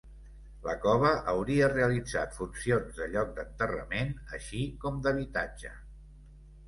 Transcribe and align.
La 0.67 0.73
cova 0.85 1.11
hauria 1.33 1.67
realitzat 1.73 2.33
funcions 2.39 2.97
de 3.01 3.09
lloc 3.17 3.31
d'enterrament, 3.37 4.17
així 4.39 4.63
com 4.87 4.99
d'habitatge. 5.09 5.75